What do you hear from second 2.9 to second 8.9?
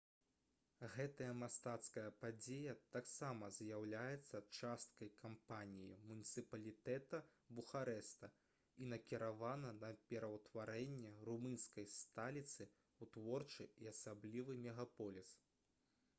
таксама з'яўляецца часткай кампаніі муніцыпалітэта бухарэста і